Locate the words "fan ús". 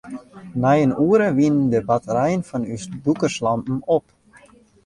2.49-2.83